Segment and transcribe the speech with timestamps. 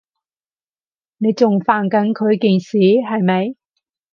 [1.17, 3.55] 你仲煩緊佢件事，係咪？